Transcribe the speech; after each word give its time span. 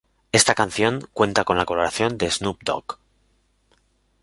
Esta 0.31 0.55
canción 0.55 1.07
cuenta 1.13 1.43
con 1.43 1.59
la 1.59 1.65
colaboración 1.65 2.17
de 2.17 2.31
Snoop 2.31 2.63
Dogg. 2.63 2.97